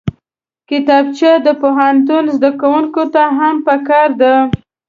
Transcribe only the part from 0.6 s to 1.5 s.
کتابچه د